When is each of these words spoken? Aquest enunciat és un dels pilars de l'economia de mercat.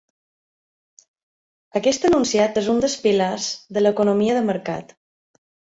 Aquest 1.81 2.09
enunciat 2.11 2.59
és 2.65 2.73
un 2.75 2.83
dels 2.87 2.99
pilars 3.07 3.53
de 3.79 3.87
l'economia 3.87 4.41
de 4.41 4.47
mercat. 4.53 5.01